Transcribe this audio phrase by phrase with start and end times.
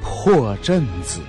[0.00, 1.20] 破阵子，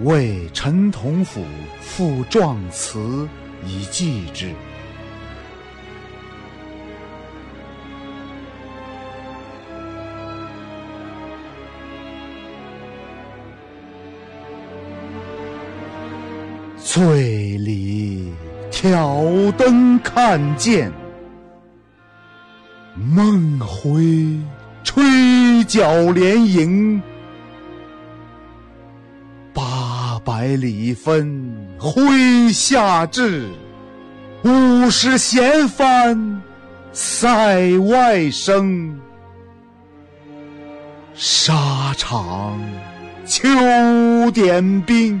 [0.00, 1.42] 为陈同甫
[1.80, 3.26] 赋壮词
[3.64, 4.52] 以寄之。
[16.76, 18.32] 醉里
[18.80, 19.24] 挑
[19.56, 20.92] 灯看剑，
[22.94, 24.38] 梦回
[24.84, 27.02] 吹角连营。
[29.52, 31.26] 八百里分
[31.76, 33.48] 麾下炙，
[34.44, 36.40] 五十弦翻
[36.92, 38.96] 塞外声。
[41.14, 42.56] 沙场
[43.26, 45.20] 秋点兵。